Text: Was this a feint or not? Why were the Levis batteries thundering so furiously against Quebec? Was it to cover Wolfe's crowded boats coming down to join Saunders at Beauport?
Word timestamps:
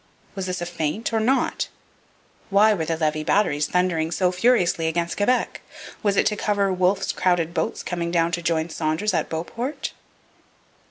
Was 0.33 0.47
this 0.47 0.61
a 0.61 0.65
feint 0.65 1.13
or 1.13 1.19
not? 1.19 1.67
Why 2.49 2.73
were 2.73 2.85
the 2.85 2.97
Levis 2.97 3.23
batteries 3.23 3.67
thundering 3.67 4.09
so 4.09 4.31
furiously 4.31 4.87
against 4.87 5.15
Quebec? 5.15 5.61
Was 6.01 6.17
it 6.17 6.25
to 6.25 6.35
cover 6.35 6.73
Wolfe's 6.73 7.11
crowded 7.11 7.53
boats 7.53 7.83
coming 7.83 8.09
down 8.09 8.31
to 8.31 8.41
join 8.41 8.69
Saunders 8.71 9.13
at 9.13 9.29
Beauport? 9.29 9.93